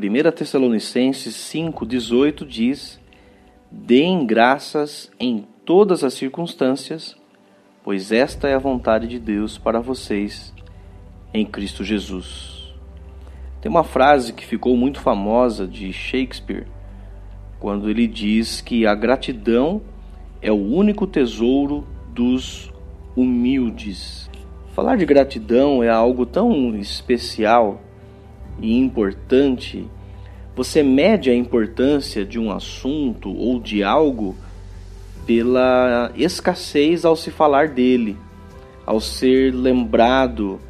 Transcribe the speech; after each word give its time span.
1 0.00 0.30
Tessalonicenses 0.32 1.34
5,18 1.34 2.46
diz: 2.46 2.98
Deem 3.70 4.24
graças 4.24 5.10
em 5.20 5.46
todas 5.64 6.02
as 6.02 6.14
circunstâncias, 6.14 7.14
pois 7.84 8.10
esta 8.10 8.48
é 8.48 8.54
a 8.54 8.58
vontade 8.58 9.06
de 9.06 9.18
Deus 9.18 9.58
para 9.58 9.78
vocês 9.78 10.54
em 11.34 11.44
Cristo 11.44 11.84
Jesus. 11.84 12.72
Tem 13.60 13.70
uma 13.70 13.84
frase 13.84 14.32
que 14.32 14.46
ficou 14.46 14.74
muito 14.74 15.00
famosa 15.00 15.66
de 15.66 15.92
Shakespeare, 15.92 16.66
quando 17.58 17.90
ele 17.90 18.06
diz 18.06 18.62
que 18.62 18.86
a 18.86 18.94
gratidão 18.94 19.82
é 20.40 20.50
o 20.50 20.56
único 20.56 21.06
tesouro 21.06 21.86
dos 22.08 22.72
humildes. 23.14 24.30
Falar 24.72 24.96
de 24.96 25.04
gratidão 25.04 25.82
é 25.82 25.90
algo 25.90 26.24
tão 26.24 26.74
especial 26.76 27.82
e 28.60 28.78
importante. 28.78 29.88
Você 30.60 30.82
mede 30.82 31.30
a 31.30 31.34
importância 31.34 32.22
de 32.22 32.38
um 32.38 32.50
assunto 32.52 33.34
ou 33.34 33.58
de 33.58 33.82
algo 33.82 34.36
pela 35.24 36.12
escassez 36.14 37.02
ao 37.02 37.16
se 37.16 37.30
falar 37.30 37.68
dele, 37.68 38.14
ao 38.84 39.00
ser 39.00 39.54
lembrado, 39.54 40.60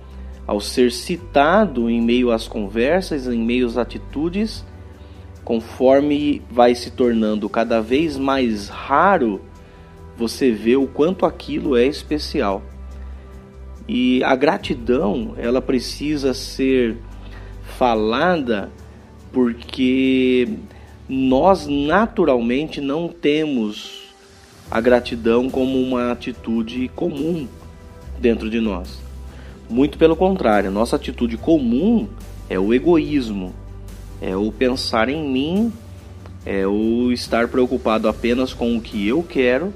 ao 0.47 0.61
ser 0.61 0.93
citado 0.93 1.91
em 1.91 2.01
meio 2.01 2.31
às 2.31 2.47
conversas, 2.47 3.27
em 3.27 3.43
meio 3.43 3.67
às 3.67 3.77
atitudes, 3.77 4.65
conforme 5.45 6.41
vai 6.49 6.73
se 6.77 6.93
tornando 6.93 7.49
cada 7.49 7.83
vez 7.83 8.17
mais 8.17 8.69
raro, 8.69 9.41
você 10.17 10.53
vê 10.53 10.77
o 10.77 10.87
quanto 10.87 11.27
aquilo 11.27 11.77
é 11.77 11.85
especial. 11.85 12.63
E 13.89 14.23
a 14.23 14.37
gratidão, 14.37 15.35
ela 15.37 15.61
precisa 15.61 16.33
ser 16.33 16.97
falada 17.77 18.71
porque 19.33 20.49
nós 21.09 21.67
naturalmente 21.67 22.81
não 22.81 23.09
temos 23.09 24.01
a 24.71 24.81
gratidão 24.81 25.51
como 25.51 25.81
uma 25.81 26.13
atitude 26.13 26.89
comum 26.95 27.49
dentro 28.21 28.49
de 28.49 28.61
nós. 28.61 29.01
Muito 29.69 29.99
pelo 29.99 30.15
contrário, 30.15 30.71
nossa 30.71 30.97
atitude 30.97 31.37
comum 31.37 32.09
é 32.49 32.59
o 32.59 32.73
egoísmo, 32.73 33.55
é 34.21 34.37
o 34.37 34.53
pensar 34.53 35.09
em 35.09 35.29
mim, 35.29 35.73
é 36.45 36.67
o 36.67 37.11
estar 37.13 37.49
preocupado 37.49 38.09
apenas 38.09 38.53
com 38.53 38.77
o 38.77 38.81
que 38.81 39.07
eu 39.07 39.23
quero, 39.23 39.73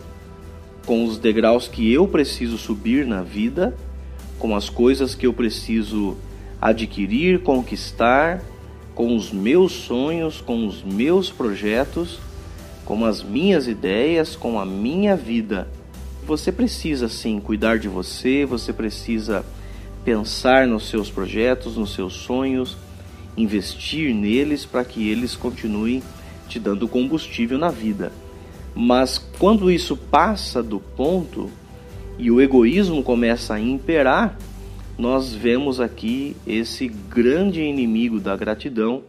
com 0.86 1.05
os 1.05 1.18
degraus 1.18 1.66
que 1.66 1.92
eu 1.92 2.06
preciso 2.06 2.58
subir 2.58 3.06
na 3.06 3.22
vida, 3.22 3.77
com 4.39 4.55
as 4.55 4.68
coisas 4.68 5.14
que 5.14 5.27
eu 5.27 5.33
preciso 5.33 6.16
adquirir, 6.61 7.41
conquistar, 7.41 8.42
com 8.95 9.17
os 9.17 9.33
meus 9.33 9.73
sonhos, 9.73 10.41
com 10.41 10.67
os 10.67 10.83
meus 10.83 11.31
projetos 11.31 12.19
com 12.84 13.05
as 13.05 13.23
minhas 13.23 13.67
ideias, 13.67 14.36
com 14.36 14.61
a 14.61 14.67
minha 14.67 15.17
vida. 15.17 15.67
Você 16.27 16.53
precisa 16.53 17.09
sim 17.09 17.41
cuidar 17.41 17.78
de 17.78 17.89
você, 17.89 18.45
você 18.45 18.73
precisa 18.73 19.45
pensar 20.05 20.67
nos 20.67 20.89
seus 20.89 21.11
projetos, 21.11 21.77
nos 21.77 21.95
seus 21.95 22.12
sonhos, 22.12 22.77
investir 23.36 24.14
neles 24.14 24.64
para 24.64 24.84
que 24.84 25.08
eles 25.08 25.34
continuem 25.34 26.03
te 26.48 26.58
dando 26.58 26.86
combustível 26.86 27.58
na 27.58 27.70
vida. 27.70 28.12
Mas 28.75 29.19
quando 29.39 29.70
isso 29.70 29.97
passa 29.97 30.62
do 30.62 30.79
ponto 30.79 31.51
e 32.19 32.31
o 32.31 32.41
egoísmo 32.41 33.03
começa 33.03 33.55
a 33.55 33.61
imperar, 33.61 34.39
nós 34.97 35.34
vemos 35.34 35.81
aqui 35.81 36.37
esse 36.47 36.87
grande 36.87 37.61
inimigo 37.61 38.20
da 38.20 38.37
gratidão 38.37 39.02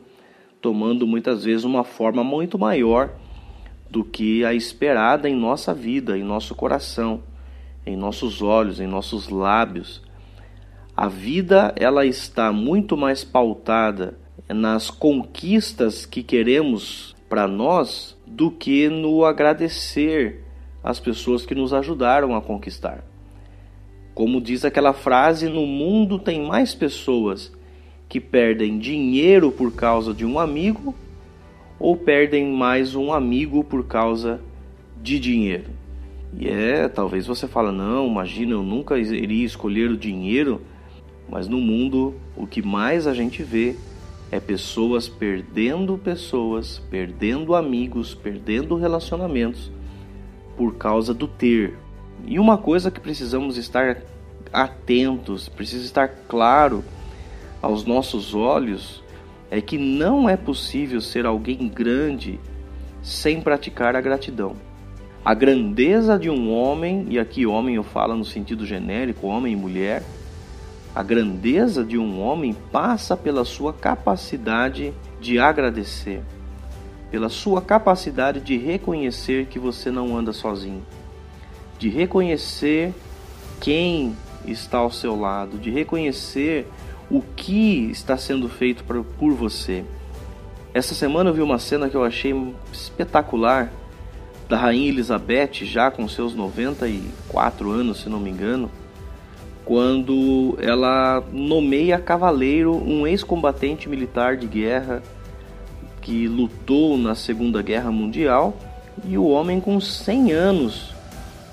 tomando 0.59 1.05
muitas 1.05 1.43
vezes 1.43 1.63
uma 1.63 1.83
forma 1.83 2.23
muito 2.23 2.57
maior 2.57 3.11
do 3.89 4.03
que 4.03 4.43
a 4.43 4.51
esperada 4.51 5.29
em 5.29 5.35
nossa 5.35 5.75
vida, 5.75 6.17
em 6.17 6.23
nosso 6.23 6.55
coração, 6.55 7.21
em 7.85 7.95
nossos 7.95 8.41
olhos, 8.41 8.79
em 8.79 8.87
nossos 8.87 9.29
lábios. 9.29 10.01
A 10.97 11.07
vida 11.07 11.71
ela 11.75 12.03
está 12.03 12.51
muito 12.51 12.97
mais 12.97 13.23
pautada 13.23 14.17
nas 14.49 14.89
conquistas 14.89 16.03
que 16.03 16.23
queremos 16.23 17.15
para 17.29 17.47
nós 17.47 18.17
do 18.25 18.49
que 18.49 18.89
no 18.89 19.23
agradecer 19.23 20.43
às 20.83 20.99
pessoas 20.99 21.45
que 21.45 21.53
nos 21.53 21.73
ajudaram 21.73 22.35
a 22.35 22.41
conquistar. 22.41 23.03
Como 24.15 24.39
diz 24.39 24.63
aquela 24.63 24.93
frase, 24.93 25.49
no 25.49 25.67
mundo 25.67 26.17
tem 26.17 26.41
mais 26.41 26.73
pessoas 26.73 27.51
que 28.07 28.21
perdem 28.21 28.79
dinheiro 28.79 29.51
por 29.51 29.73
causa 29.73 30.13
de 30.13 30.25
um 30.25 30.39
amigo 30.39 30.95
ou 31.77 31.97
perdem 31.97 32.49
mais 32.53 32.95
um 32.95 33.11
amigo 33.11 33.61
por 33.61 33.85
causa 33.85 34.39
de 35.03 35.19
dinheiro. 35.19 35.65
E 36.39 36.47
é, 36.47 36.87
talvez 36.87 37.27
você 37.27 37.45
fala, 37.45 37.73
não, 37.73 38.07
imagina, 38.07 38.53
eu 38.53 38.63
nunca 38.63 38.97
iria 38.97 39.45
escolher 39.45 39.91
o 39.91 39.97
dinheiro, 39.97 40.61
mas 41.27 41.49
no 41.49 41.57
mundo 41.57 42.15
o 42.37 42.47
que 42.47 42.61
mais 42.61 43.07
a 43.07 43.13
gente 43.13 43.43
vê 43.43 43.75
é 44.31 44.39
pessoas 44.39 45.09
perdendo 45.09 45.97
pessoas, 45.97 46.81
perdendo 46.89 47.53
amigos, 47.53 48.15
perdendo 48.15 48.77
relacionamentos 48.77 49.69
por 50.55 50.75
causa 50.75 51.13
do 51.13 51.27
ter. 51.27 51.73
E 52.25 52.39
uma 52.39 52.57
coisa 52.57 52.89
que 52.89 52.99
precisamos 52.99 53.57
estar 53.57 53.97
atentos, 54.53 55.49
precisa 55.49 55.83
estar 55.83 56.07
claro 56.27 56.83
aos 57.61 57.83
nossos 57.83 58.33
olhos 58.33 59.03
é 59.49 59.61
que 59.61 59.77
não 59.77 60.29
é 60.29 60.37
possível 60.37 61.01
ser 61.01 61.25
alguém 61.25 61.67
grande 61.67 62.39
sem 63.01 63.41
praticar 63.41 63.95
a 63.95 64.01
gratidão. 64.01 64.55
A 65.23 65.33
grandeza 65.33 66.17
de 66.17 66.29
um 66.29 66.51
homem, 66.51 67.07
e 67.09 67.19
aqui 67.19 67.45
homem 67.45 67.75
eu 67.75 67.83
falo 67.83 68.15
no 68.15 68.25
sentido 68.25 68.65
genérico, 68.65 69.27
homem 69.27 69.53
e 69.53 69.55
mulher, 69.55 70.03
a 70.93 71.03
grandeza 71.03 71.83
de 71.83 71.97
um 71.97 72.21
homem 72.21 72.55
passa 72.71 73.17
pela 73.17 73.43
sua 73.43 73.73
capacidade 73.73 74.93
de 75.19 75.39
agradecer, 75.39 76.21
pela 77.11 77.27
sua 77.27 77.61
capacidade 77.61 78.39
de 78.39 78.57
reconhecer 78.57 79.47
que 79.47 79.59
você 79.59 79.91
não 79.91 80.15
anda 80.15 80.31
sozinho, 80.31 80.85
de 81.77 81.89
reconhecer 81.89 82.93
quem 83.59 84.15
está 84.45 84.77
ao 84.77 84.91
seu 84.91 85.19
lado, 85.19 85.57
de 85.57 85.69
reconhecer 85.69 86.67
o 87.09 87.21
que 87.21 87.89
está 87.91 88.17
sendo 88.17 88.49
feito 88.49 88.83
por 88.83 89.33
você. 89.33 89.83
Essa 90.73 90.93
semana 90.93 91.29
eu 91.29 91.33
vi 91.33 91.41
uma 91.41 91.59
cena 91.59 91.89
que 91.89 91.95
eu 91.95 92.03
achei 92.03 92.33
espetacular 92.71 93.71
da 94.47 94.57
rainha 94.57 94.89
Elizabeth, 94.89 95.63
já 95.63 95.89
com 95.89 96.07
seus 96.07 96.35
94 96.35 97.71
anos, 97.71 98.01
se 98.01 98.09
não 98.09 98.19
me 98.19 98.29
engano, 98.29 98.69
quando 99.63 100.55
ela 100.61 101.23
nomeia 101.31 101.97
cavaleiro 101.97 102.75
um 102.75 103.07
ex-combatente 103.07 103.89
militar 103.89 104.37
de 104.37 104.45
guerra 104.45 105.01
que 106.01 106.27
lutou 106.27 106.97
na 106.97 107.15
Segunda 107.15 107.63
Guerra 107.63 107.91
Mundial 107.91 108.55
e 109.03 109.17
o 109.17 109.27
homem 109.27 109.59
com 109.59 109.81
100 109.81 110.31
anos 110.31 110.94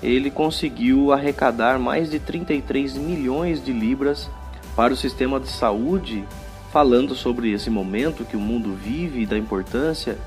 ele 0.03 0.29
conseguiu 0.29 1.13
arrecadar 1.13 1.79
mais 1.79 2.11
de 2.11 2.19
33 2.19 2.97
milhões 2.97 3.63
de 3.63 3.71
libras 3.71 4.29
para 4.75 4.93
o 4.93 4.97
sistema 4.97 5.39
de 5.39 5.47
saúde, 5.47 6.25
falando 6.73 7.15
sobre 7.15 7.51
esse 7.53 7.69
momento 7.69 8.25
que 8.25 8.35
o 8.35 8.39
mundo 8.39 8.73
vive 8.73 9.21
e 9.21 9.25
da 9.25 9.37
importância, 9.37 10.17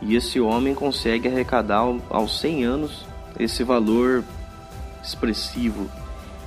e 0.00 0.16
esse 0.16 0.40
homem 0.40 0.74
consegue 0.74 1.28
arrecadar 1.28 1.84
aos 2.08 2.40
100 2.40 2.64
anos 2.64 3.04
esse 3.38 3.62
valor 3.62 4.24
expressivo. 5.04 5.86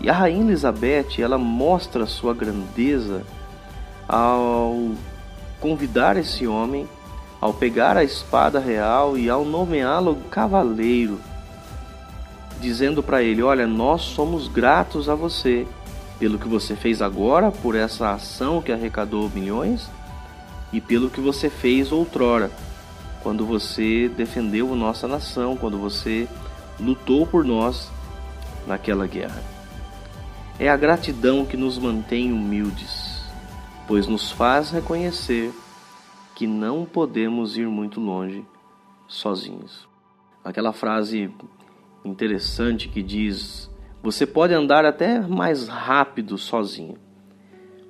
E 0.02 0.10
a 0.10 0.14
rainha 0.14 0.42
Elizabeth, 0.42 1.20
ela 1.20 1.38
mostra 1.38 2.08
sua 2.08 2.34
grandeza 2.34 3.22
ao 4.08 4.92
convidar 5.60 6.18
esse 6.18 6.48
homem, 6.48 6.90
ao 7.40 7.54
pegar 7.54 7.98
a 7.98 8.04
espada 8.04 8.60
real 8.60 9.16
e 9.16 9.30
ao 9.30 9.46
nomeá-lo 9.46 10.16
cavaleiro, 10.32 11.20
dizendo 12.64 13.04
para 13.04 13.22
ele: 13.22 13.44
Olha, 13.44 13.68
nós 13.68 14.02
somos 14.02 14.48
gratos 14.48 15.10
a 15.10 15.14
você 15.14 15.68
pelo 16.18 16.40
que 16.40 16.48
você 16.48 16.76
fez 16.76 17.02
agora, 17.02 17.52
por 17.52 17.76
essa 17.76 18.14
ação 18.14 18.62
que 18.62 18.72
arrecadou 18.72 19.30
milhões, 19.30 19.90
e 20.72 20.80
pelo 20.80 21.10
que 21.10 21.20
você 21.20 21.50
fez 21.50 21.92
outrora, 21.92 22.50
quando 23.22 23.46
você 23.46 24.08
defendeu 24.08 24.74
nossa 24.76 25.08
nação, 25.08 25.58
quando 25.58 25.78
você 25.78 26.28
lutou 26.80 27.28
por 27.28 27.44
nós 27.44 27.92
naquela 28.66 29.06
guerra. 29.06 29.44
É 30.58 30.70
a 30.70 30.78
gratidão 30.78 31.46
que 31.46 31.58
nos 31.58 31.78
mantém 31.78 32.32
humildes, 32.32 33.22
pois 33.88 34.08
nos 34.08 34.32
faz 34.32 34.72
reconhecer 34.72 35.54
que 36.36 36.48
não 36.48 36.86
podemos 36.86 37.58
ir 37.58 37.68
muito 37.68 38.00
longe 38.00 38.46
sozinhos. 39.08 39.88
Aquela 40.44 40.74
frase 40.74 41.32
interessante 42.06 42.90
que 42.90 43.02
diz 43.02 43.72
você 44.04 44.28
pode 44.28 44.54
andar 44.54 44.84
até 44.84 45.22
mais 45.22 45.70
rápido 45.70 46.38
sozinho, 46.38 46.98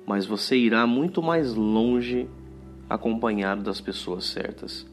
mas 0.06 0.24
você 0.24 0.56
irá 0.56 0.86
muito 0.86 1.20
mais 1.20 1.54
longe 1.54 2.28
acompanhado 2.88 3.64
das 3.64 3.80
pessoas 3.80 4.24
certas. 4.26 4.86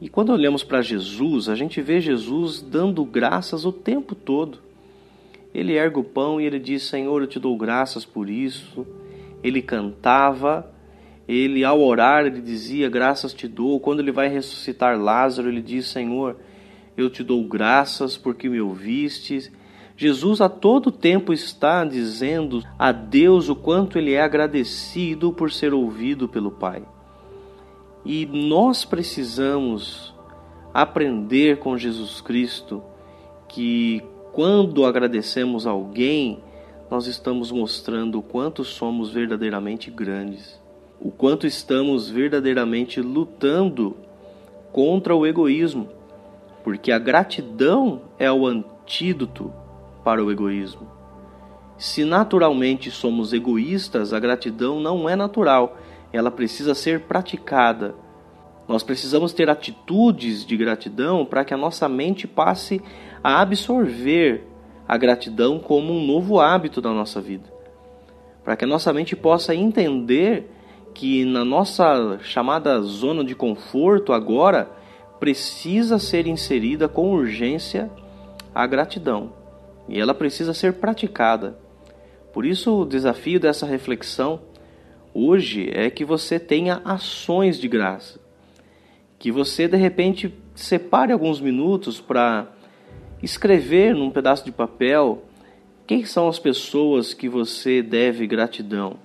E 0.00 0.08
quando 0.08 0.30
olhamos 0.30 0.64
para 0.64 0.80
Jesus, 0.80 1.50
a 1.50 1.54
gente 1.54 1.82
vê 1.82 2.00
Jesus 2.00 2.62
dando 2.62 3.04
graças 3.04 3.66
o 3.66 3.72
tempo 3.72 4.14
todo. 4.14 4.58
Ele 5.54 5.74
ergue 5.74 5.98
o 5.98 6.04
pão 6.04 6.40
e 6.40 6.44
ele 6.44 6.58
diz: 6.58 6.82
Senhor, 6.84 7.20
eu 7.20 7.26
te 7.26 7.38
dou 7.38 7.56
graças 7.56 8.06
por 8.06 8.30
isso. 8.30 8.86
Ele 9.42 9.60
cantava, 9.60 10.70
ele 11.28 11.62
ao 11.62 11.80
orar, 11.80 12.24
ele 12.24 12.40
dizia: 12.40 12.88
Graças 12.88 13.34
te 13.34 13.48
dou. 13.48 13.80
Quando 13.80 14.00
ele 14.00 14.12
vai 14.12 14.28
ressuscitar 14.28 14.98
Lázaro, 14.98 15.48
ele 15.48 15.62
diz: 15.62 15.86
Senhor, 15.86 16.36
eu 16.96 17.10
te 17.10 17.22
dou 17.22 17.44
graças 17.44 18.16
porque 18.16 18.48
me 18.48 18.60
ouvistes. 18.60 19.52
Jesus 19.96 20.40
a 20.40 20.48
todo 20.48 20.90
tempo 20.92 21.32
está 21.32 21.84
dizendo 21.84 22.62
a 22.78 22.92
Deus 22.92 23.48
o 23.48 23.56
quanto 23.56 23.98
ele 23.98 24.12
é 24.12 24.22
agradecido 24.22 25.32
por 25.32 25.50
ser 25.50 25.72
ouvido 25.72 26.28
pelo 26.28 26.50
Pai. 26.50 26.84
E 28.04 28.24
nós 28.26 28.84
precisamos 28.84 30.14
aprender 30.72 31.58
com 31.58 31.76
Jesus 31.76 32.20
Cristo 32.20 32.82
que 33.48 34.02
quando 34.32 34.84
agradecemos 34.84 35.66
alguém, 35.66 36.40
nós 36.90 37.06
estamos 37.06 37.50
mostrando 37.50 38.18
o 38.18 38.22
quanto 38.22 38.62
somos 38.64 39.10
verdadeiramente 39.10 39.90
grandes, 39.90 40.60
o 41.00 41.10
quanto 41.10 41.46
estamos 41.46 42.10
verdadeiramente 42.10 43.00
lutando 43.00 43.96
contra 44.72 45.16
o 45.16 45.26
egoísmo, 45.26 45.88
porque 46.66 46.90
a 46.90 46.98
gratidão 46.98 48.02
é 48.18 48.28
o 48.28 48.44
antídoto 48.44 49.52
para 50.02 50.20
o 50.20 50.32
egoísmo. 50.32 50.88
Se 51.78 52.04
naturalmente 52.04 52.90
somos 52.90 53.32
egoístas, 53.32 54.12
a 54.12 54.18
gratidão 54.18 54.80
não 54.80 55.08
é 55.08 55.14
natural, 55.14 55.78
ela 56.12 56.28
precisa 56.28 56.74
ser 56.74 57.02
praticada. 57.02 57.94
Nós 58.66 58.82
precisamos 58.82 59.32
ter 59.32 59.48
atitudes 59.48 60.44
de 60.44 60.56
gratidão 60.56 61.24
para 61.24 61.44
que 61.44 61.54
a 61.54 61.56
nossa 61.56 61.88
mente 61.88 62.26
passe 62.26 62.82
a 63.22 63.40
absorver 63.40 64.44
a 64.88 64.96
gratidão 64.96 65.60
como 65.60 65.92
um 65.92 66.04
novo 66.04 66.40
hábito 66.40 66.80
da 66.80 66.90
nossa 66.90 67.20
vida. 67.20 67.48
Para 68.42 68.56
que 68.56 68.64
a 68.64 68.68
nossa 68.68 68.92
mente 68.92 69.14
possa 69.14 69.54
entender 69.54 70.50
que 70.92 71.24
na 71.24 71.44
nossa 71.44 72.18
chamada 72.22 72.80
zona 72.80 73.22
de 73.22 73.36
conforto 73.36 74.12
agora 74.12 74.68
precisa 75.18 75.98
ser 75.98 76.26
inserida 76.26 76.88
com 76.88 77.12
urgência 77.12 77.90
a 78.54 78.66
gratidão 78.66 79.32
e 79.88 80.00
ela 80.00 80.14
precisa 80.14 80.52
ser 80.52 80.74
praticada. 80.74 81.58
Por 82.32 82.44
isso, 82.44 82.82
o 82.82 82.84
desafio 82.84 83.40
dessa 83.40 83.66
reflexão 83.66 84.40
hoje 85.14 85.70
é 85.72 85.88
que 85.90 86.04
você 86.04 86.38
tenha 86.38 86.80
ações 86.84 87.58
de 87.58 87.68
graça 87.68 88.26
que 89.18 89.32
você 89.32 89.66
de 89.66 89.76
repente 89.76 90.32
separe 90.54 91.12
alguns 91.12 91.40
minutos 91.40 92.00
para 92.00 92.46
escrever 93.22 93.94
num 93.94 94.10
pedaço 94.10 94.44
de 94.44 94.52
papel 94.52 95.22
quem 95.86 96.04
são 96.04 96.28
as 96.28 96.38
pessoas 96.38 97.14
que 97.14 97.28
você 97.28 97.82
deve 97.82 98.26
gratidão, 98.26 98.98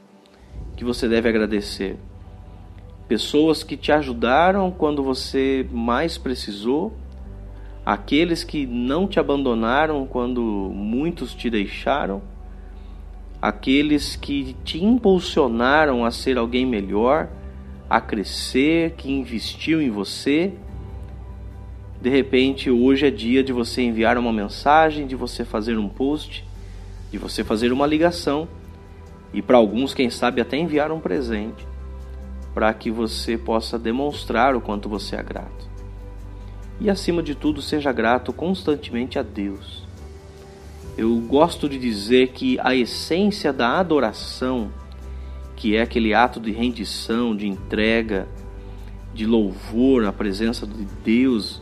que 0.76 0.84
você 0.84 1.08
deve 1.08 1.30
agradecer. 1.30 1.98
Pessoas 3.12 3.62
que 3.62 3.76
te 3.76 3.92
ajudaram 3.92 4.72
quando 4.72 5.04
você 5.04 5.68
mais 5.70 6.18
precisou, 6.18 6.94
aqueles 7.86 8.42
que 8.42 8.66
não 8.66 9.06
te 9.06 9.20
abandonaram 9.20 10.06
quando 10.06 10.42
muitos 10.42 11.34
te 11.34 11.50
deixaram, 11.50 12.22
aqueles 13.42 14.16
que 14.16 14.56
te 14.64 14.82
impulsionaram 14.82 16.06
a 16.06 16.10
ser 16.10 16.38
alguém 16.38 16.66
melhor 16.66 17.28
a 17.90 18.00
crescer, 18.00 18.92
que 18.92 19.12
investiu 19.12 19.82
em 19.82 19.90
você. 19.90 20.54
De 22.02 22.10
repente, 22.10 22.72
hoje 22.72 23.08
é 23.08 23.12
dia 23.12 23.44
de 23.44 23.52
você 23.52 23.82
enviar 23.82 24.18
uma 24.18 24.32
mensagem, 24.32 25.06
de 25.06 25.18
você 25.18 25.44
fazer 25.44 25.78
um 25.78 25.90
post, 25.90 26.46
de 27.12 27.18
você 27.18 27.44
fazer 27.44 27.74
uma 27.74 27.86
ligação 27.86 28.48
e 29.34 29.42
para 29.42 29.58
alguns, 29.58 29.94
quem 29.94 30.10
sabe, 30.10 30.40
até 30.40 30.56
enviar 30.56 30.94
um 30.94 31.02
presente 31.02 31.71
para 32.54 32.74
que 32.74 32.92
você 32.92 33.38
possa 33.38 33.78
demonstrar 33.80 34.56
o 34.56 34.62
quanto 34.62 34.90
você 34.90 35.16
é 35.16 35.24
grato. 35.24 35.70
E 36.80 36.90
acima 36.90 37.22
de 37.22 37.36
tudo, 37.36 37.62
seja 37.62 37.92
grato 37.92 38.34
constantemente 38.34 39.20
a 39.20 39.22
Deus. 39.22 39.88
Eu 40.98 41.16
gosto 41.22 41.70
de 41.70 41.78
dizer 41.78 42.30
que 42.30 42.60
a 42.60 42.76
essência 42.76 43.54
da 43.54 43.80
adoração 43.80 44.72
que 45.62 45.76
é 45.76 45.84
aquele 45.84 46.12
ato 46.12 46.40
de 46.40 46.50
rendição, 46.50 47.36
de 47.36 47.48
entrega, 47.48 48.28
de 49.14 49.28
louvor 49.28 50.06
à 50.06 50.12
presença 50.12 50.66
de 50.66 50.88
Deus, 51.04 51.62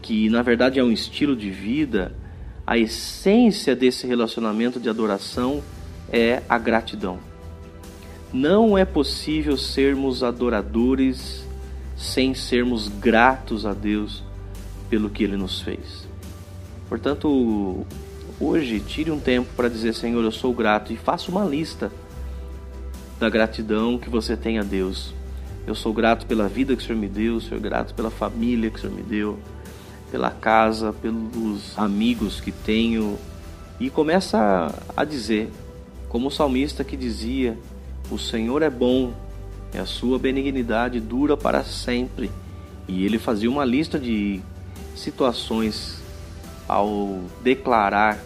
que 0.00 0.30
na 0.30 0.40
verdade 0.40 0.78
é 0.78 0.84
um 0.84 0.92
estilo 0.92 1.34
de 1.34 1.50
vida, 1.50 2.14
a 2.64 2.78
essência 2.78 3.74
desse 3.74 4.06
relacionamento 4.06 4.78
de 4.78 4.88
adoração 4.88 5.64
é 6.12 6.42
a 6.48 6.56
gratidão. 6.56 7.18
Não 8.34 8.76
é 8.76 8.84
possível 8.84 9.56
sermos 9.56 10.24
adoradores 10.24 11.46
sem 11.96 12.34
sermos 12.34 12.88
gratos 12.88 13.64
a 13.64 13.72
Deus 13.72 14.24
pelo 14.90 15.08
que 15.08 15.22
Ele 15.22 15.36
nos 15.36 15.60
fez. 15.60 16.08
Portanto, 16.88 17.86
hoje 18.40 18.80
tire 18.80 19.12
um 19.12 19.20
tempo 19.20 19.48
para 19.54 19.68
dizer: 19.68 19.94
Senhor, 19.94 20.24
eu 20.24 20.32
sou 20.32 20.52
grato 20.52 20.92
e 20.92 20.96
faça 20.96 21.30
uma 21.30 21.44
lista 21.44 21.92
da 23.20 23.30
gratidão 23.30 23.96
que 23.96 24.10
você 24.10 24.36
tem 24.36 24.58
a 24.58 24.64
Deus. 24.64 25.14
Eu 25.64 25.76
sou 25.76 25.92
grato 25.92 26.26
pela 26.26 26.48
vida 26.48 26.74
que 26.74 26.82
o 26.82 26.84
Senhor 26.84 26.98
me 26.98 27.06
deu, 27.06 27.40
sou 27.40 27.60
grato 27.60 27.94
pela 27.94 28.10
família 28.10 28.68
que 28.68 28.78
o 28.78 28.80
Senhor 28.80 28.96
me 28.96 29.02
deu, 29.02 29.38
pela 30.10 30.32
casa, 30.32 30.92
pelos 30.92 31.78
amigos 31.78 32.40
que 32.40 32.50
tenho. 32.50 33.16
E 33.78 33.90
começa 33.90 34.74
a 34.96 35.04
dizer, 35.04 35.52
como 36.08 36.26
o 36.26 36.32
salmista 36.32 36.82
que 36.82 36.96
dizia: 36.96 37.56
O 38.10 38.18
Senhor 38.18 38.60
é 38.60 38.68
bom, 38.68 39.14
e 39.72 39.78
a 39.78 39.86
sua 39.86 40.18
benignidade 40.18 41.00
dura 41.00 41.36
para 41.36 41.64
sempre. 41.64 42.30
E 42.86 43.04
ele 43.04 43.18
fazia 43.18 43.50
uma 43.50 43.64
lista 43.64 43.98
de 43.98 44.40
situações 44.94 46.02
ao 46.68 47.22
declarar 47.42 48.18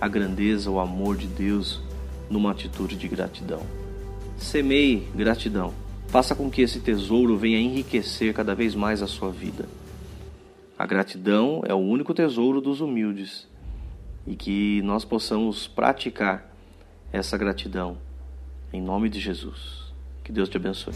a 0.00 0.08
grandeza, 0.08 0.70
o 0.70 0.80
amor 0.80 1.16
de 1.16 1.26
Deus 1.28 1.80
numa 2.28 2.50
atitude 2.50 2.96
de 2.96 3.06
gratidão. 3.06 3.62
Semeie 4.36 5.06
gratidão. 5.14 5.72
Faça 6.08 6.34
com 6.34 6.50
que 6.50 6.62
esse 6.62 6.80
tesouro 6.80 7.36
venha 7.38 7.58
enriquecer 7.58 8.34
cada 8.34 8.54
vez 8.54 8.74
mais 8.74 9.00
a 9.00 9.06
sua 9.06 9.30
vida. 9.30 9.68
A 10.76 10.86
gratidão 10.86 11.62
é 11.64 11.72
o 11.72 11.78
único 11.78 12.12
tesouro 12.12 12.60
dos 12.60 12.80
humildes 12.80 13.46
e 14.26 14.34
que 14.34 14.82
nós 14.82 15.04
possamos 15.04 15.68
praticar 15.68 16.50
essa 17.12 17.38
gratidão 17.38 18.09
em 18.72 18.80
nome 18.80 19.08
de 19.08 19.20
Jesus. 19.20 19.92
Que 20.22 20.32
Deus 20.32 20.48
te 20.48 20.56
abençoe. 20.56 20.94